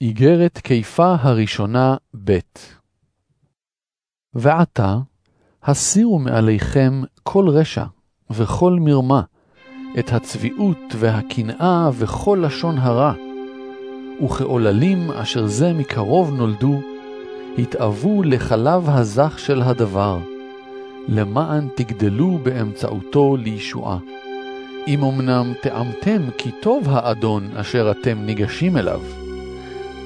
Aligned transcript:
איגרת 0.00 0.58
קיפה 0.58 1.14
הראשונה 1.20 1.96
ב' 2.24 2.38
ועתה, 4.34 4.96
הסירו 5.62 6.18
מעליכם 6.18 7.02
כל 7.22 7.48
רשע 7.48 7.84
וכל 8.30 8.76
מרמה, 8.80 9.22
את 9.98 10.12
הצביעות 10.12 10.78
והקנאה 10.96 11.90
וכל 11.92 12.42
לשון 12.46 12.78
הרע, 12.78 13.12
וכעוללים 14.24 15.10
אשר 15.10 15.46
זה 15.46 15.72
מקרוב 15.72 16.34
נולדו, 16.34 16.80
התאוו 17.58 18.22
לחלב 18.22 18.90
הזך 18.90 19.38
של 19.38 19.62
הדבר, 19.62 20.18
למען 21.08 21.68
תגדלו 21.74 22.38
באמצעותו 22.42 23.36
לישועה. 23.36 23.98
אם 24.86 25.04
אמנם 25.04 25.52
טעמתם 25.62 26.30
כי 26.38 26.50
טוב 26.62 26.88
האדון 26.88 27.56
אשר 27.56 27.90
אתם 27.90 28.18
ניגשים 28.18 28.76
אליו, 28.76 29.00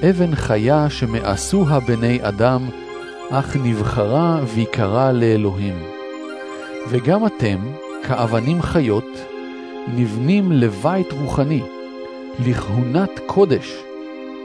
אבן 0.03 0.35
חיה 0.35 0.91
שמאסוה 0.91 1.81
בני 1.81 2.18
אדם, 2.22 2.68
אך 3.31 3.57
נבחרה 3.57 4.41
ויקרה 4.54 5.13
לאלוהים. 5.13 5.75
וגם 6.89 7.27
אתם, 7.27 7.58
כאבנים 8.03 8.63
חיות, 8.63 9.18
נבנים 9.96 10.53
לבית 10.53 11.13
רוחני, 11.13 11.63
לכהונת 12.46 13.21
קודש, 13.27 13.77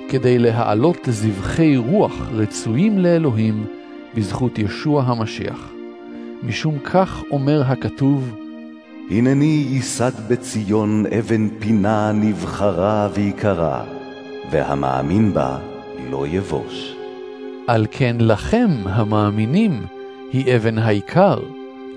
כדי 0.10 0.40
להעלות 0.40 1.08
זבחי 1.12 1.78
רוח 1.78 2.14
רצויים 2.32 3.00
לאלוהים 3.00 3.66
בזכות 4.16 4.60
ישוע 4.60 5.04
המשיח. 5.04 5.72
משום 6.44 6.80
כך 6.80 7.24
אומר 7.32 7.64
הכתוב, 7.66 8.36
הנני 9.12 9.66
ייסד 9.70 10.12
בציון 10.28 11.06
אבן 11.20 11.50
פינה 11.60 12.12
נבחרה 12.12 13.10
ויקרה, 13.14 13.95
והמאמין 14.52 15.34
בה 15.34 15.58
לא 16.10 16.28
יבוש. 16.28 16.96
על 17.68 17.86
כן 17.92 18.16
לכם, 18.20 18.70
המאמינים, 18.86 19.86
היא 20.32 20.56
אבן 20.56 20.78
העיקר, 20.78 21.40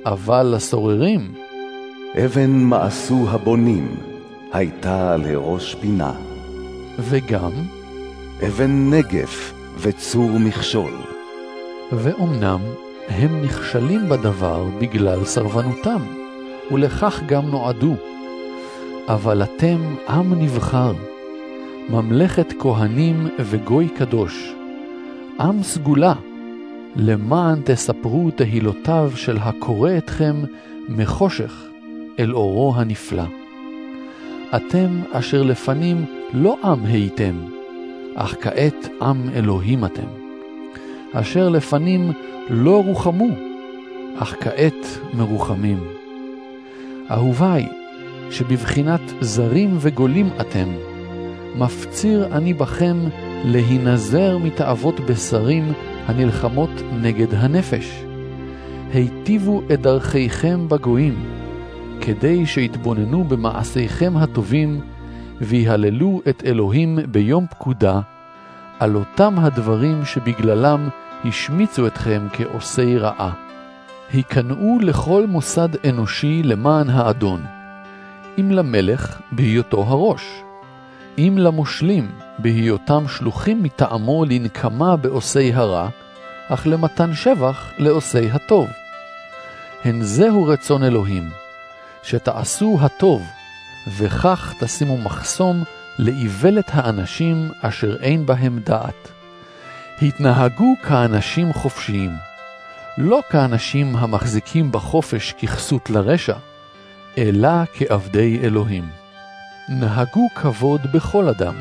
אבל 0.07 0.53
לסוררים. 0.55 1.33
אבן 2.25 2.51
מעשו 2.51 3.27
הבונים, 3.31 3.97
הייתה 4.53 5.17
לראש 5.17 5.75
פינה. 5.75 6.13
וגם, 6.99 7.51
אבן 8.47 8.91
נגף 8.91 9.53
וצור 9.79 10.31
מכשול. 10.31 10.93
ואומנם 11.93 12.61
הם 13.09 13.43
נכשלים 13.43 14.09
בדבר 14.09 14.65
בגלל 14.79 15.25
סרבנותם, 15.25 16.03
ולכך 16.71 17.21
גם 17.27 17.47
נועדו. 17.47 17.95
אבל 19.09 19.43
אתם 19.43 19.95
עם 20.09 20.43
נבחר, 20.43 20.93
ממלכת 21.91 22.53
כהנים 22.59 23.29
וגוי 23.39 23.89
קדוש, 23.89 24.55
עם 25.41 25.63
סגולה, 25.63 26.15
למען 26.97 27.61
תספרו 27.65 28.31
תהילותיו 28.31 29.13
של 29.15 29.37
הקורא 29.41 29.91
אתכם 29.99 30.37
מחושך 30.89 31.65
אל 32.19 32.35
אורו 32.35 32.75
הנפלא. 32.77 33.25
אתם 34.57 34.89
אשר 35.13 35.43
לפנים 35.43 36.05
לא 36.33 36.57
עם 36.65 36.85
הייתם, 36.85 37.35
אך 38.15 38.35
כעת 38.41 38.89
עם 39.03 39.29
אלוהים 39.35 39.85
אתם. 39.85 40.07
אשר 41.13 41.49
לפנים 41.49 42.13
לא 42.51 42.83
רוחמו, 42.87 43.29
אך 44.19 44.35
כעת 44.41 44.99
מרוחמים. 45.15 45.79
אהוביי, 47.11 47.69
שבבחינת 48.31 49.01
זרים 49.21 49.77
וגולים 49.81 50.29
אתם, 50.41 50.69
מפציר 51.59 52.27
אני 52.33 52.55
בכם 52.55 52.97
להינזר 53.45 54.39
מתאוות 54.39 55.01
בשרים 55.01 55.73
הנלחמות 56.07 56.71
נגד 57.03 57.35
הנפש. 57.35 58.05
היטיבו 58.93 59.63
את 59.73 59.81
דרכיכם 59.81 60.69
בגויים, 60.69 61.25
כדי 62.01 62.47
שיתבוננו 62.47 63.25
במעשיכם 63.25 64.17
הטובים, 64.17 64.81
ויהללו 65.41 66.21
את 66.29 66.43
אלוהים 66.47 66.99
ביום 67.11 67.47
פקודה, 67.51 68.01
על 68.79 68.97
אותם 68.97 69.35
הדברים 69.39 70.05
שבגללם 70.05 70.89
השמיצו 71.25 71.87
אתכם 71.87 72.27
כעושי 72.33 72.99
רעה. 72.99 73.33
היכנעו 74.13 74.79
לכל 74.83 75.27
מוסד 75.29 75.87
אנושי 75.89 76.43
למען 76.43 76.91
האדון, 76.91 77.43
אם 78.41 78.51
למלך 78.51 79.21
בהיותו 79.33 79.83
הראש, 79.83 80.43
אם 81.19 81.35
למושלים 81.39 82.11
בהיותם 82.39 83.09
שלוחים 83.09 83.63
מטעמו 83.63 84.25
לנקמה 84.25 84.97
בעושי 84.97 85.53
הרע, 85.55 85.89
אך 86.49 86.67
למתן 86.67 87.15
שבח 87.15 87.73
לעושי 87.79 88.31
הטוב. 88.31 88.69
הן 89.85 90.03
זהו 90.03 90.47
רצון 90.47 90.85
אלוהים, 90.85 91.31
שתעשו 92.03 92.79
הטוב, 92.81 93.27
וכך 93.99 94.55
תשימו 94.61 94.99
מחסום 94.99 95.65
לאיוולת 95.99 96.71
האנשים 96.73 97.51
אשר 97.61 97.97
אין 98.03 98.27
בהם 98.27 98.59
דעת. 98.59 99.11
התנהגו 100.03 100.75
כאנשים 100.83 101.53
חופשיים, 101.53 102.11
לא 102.99 103.21
כאנשים 103.31 103.97
המחזיקים 103.97 104.73
בחופש 104.73 105.33
ככסות 105.33 105.91
לרשע, 105.91 106.37
אלא 107.19 107.49
כעבדי 107.75 108.41
אלוהים. 108.43 108.98
נהגו 109.71 110.29
כבוד 110.35 110.81
בכל 110.93 111.29
אדם, 111.29 111.55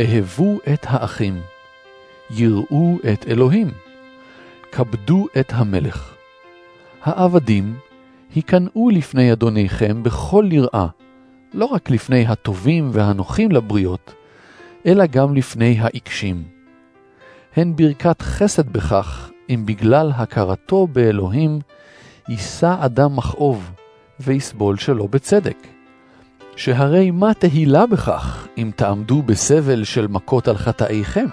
אהבו 0.00 0.58
את 0.72 0.86
האחים, 0.88 1.40
יראו 2.30 2.98
את 3.12 3.26
אלוהים, 3.28 3.70
כבדו 4.72 5.26
את 5.40 5.52
המלך. 5.54 6.14
העבדים 7.02 7.78
היכנעו 8.34 8.90
לפני 8.90 9.32
אדוניכם 9.32 10.02
בכל 10.02 10.48
יראה, 10.50 10.86
לא 11.54 11.64
רק 11.64 11.90
לפני 11.90 12.26
הטובים 12.26 12.90
והנוחים 12.92 13.52
לבריות, 13.52 14.14
אלא 14.86 15.06
גם 15.06 15.34
לפני 15.34 15.76
העיקשים. 15.80 16.42
הן 17.56 17.76
ברכת 17.76 18.22
חסד 18.22 18.68
בכך, 18.68 19.30
אם 19.50 19.62
בגלל 19.66 20.12
הכרתו 20.14 20.86
באלוהים, 20.86 21.58
יישא 22.28 22.76
אדם 22.80 23.16
מכאוב, 23.16 23.70
ויסבול 24.20 24.76
שלא 24.76 25.06
בצדק. 25.06 25.77
שהרי 26.58 27.10
מה 27.10 27.34
תהילה 27.34 27.86
בכך, 27.86 28.46
אם 28.58 28.70
תעמדו 28.76 29.22
בסבל 29.22 29.84
של 29.84 30.06
מכות 30.06 30.48
על 30.48 30.56
חטאיכם? 30.56 31.26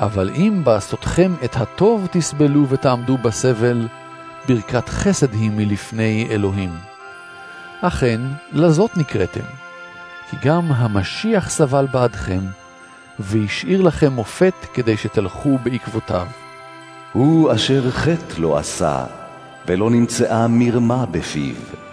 אבל 0.00 0.30
אם 0.34 0.60
בעשותכם 0.64 1.34
את 1.44 1.56
הטוב 1.56 2.08
תסבלו 2.10 2.68
ותעמדו 2.68 3.18
בסבל, 3.18 3.88
ברכת 4.48 4.88
חסד 4.88 5.32
היא 5.32 5.50
מלפני 5.50 6.26
אלוהים. 6.30 6.70
אכן, 7.80 8.20
לזאת 8.52 8.96
נקראתם, 8.96 9.44
כי 10.30 10.36
גם 10.44 10.72
המשיח 10.72 11.50
סבל 11.50 11.86
בעדכם, 11.92 12.40
והשאיר 13.18 13.82
לכם 13.82 14.12
מופת 14.12 14.54
כדי 14.74 14.96
שתלכו 14.96 15.58
בעקבותיו. 15.62 16.26
הוא 17.12 17.52
אשר 17.54 17.90
חטא 17.90 18.40
לא 18.40 18.58
עשה, 18.58 19.04
ולא 19.66 19.90
נמצאה 19.90 20.46
מרמה 20.48 21.06
בפיו. 21.06 21.87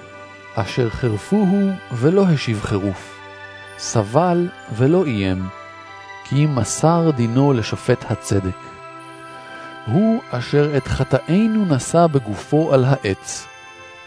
אשר 0.55 0.89
חרפוהו 0.89 1.71
ולא 1.91 2.25
השיב 2.27 2.61
חירוף, 2.63 3.19
סבל 3.77 4.47
ולא 4.75 5.05
איים, 5.05 5.47
כי 6.23 6.45
מסר 6.45 7.11
דינו 7.15 7.53
לשופט 7.53 8.11
הצדק. 8.11 8.57
הוא 9.85 10.21
אשר 10.31 10.77
את 10.77 10.87
חטאינו 10.87 11.65
נשא 11.65 12.07
בגופו 12.07 12.73
על 12.73 12.85
העץ, 12.85 13.47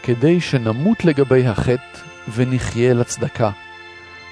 כדי 0.03 0.41
שנמות 0.41 1.05
לגבי 1.05 1.47
החטא 1.47 1.99
ונחיה 2.35 2.93
לצדקה, 2.93 3.49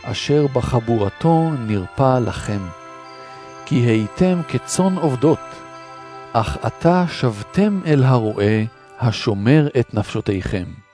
אשר 0.04 0.48
בחבורתו 0.48 1.52
נרפא 1.68 2.20
לכם. 2.20 2.60
כי 3.66 3.76
הייתם 3.76 4.42
כצאן 4.48 4.96
עובדות, 4.96 5.40
אך 6.34 6.58
עתה 6.62 7.06
שבתם 7.08 7.80
אל 7.86 8.04
הרועה, 8.04 8.64
השומר 9.00 9.68
את 9.80 9.94
נפשותיכם. 9.94 10.87